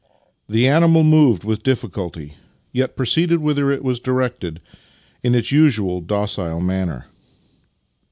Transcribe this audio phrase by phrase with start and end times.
[0.49, 2.33] The animal moved with difficulty,
[2.71, 4.59] yet proceeded whither it was directed
[5.21, 7.05] in its usual docile manner.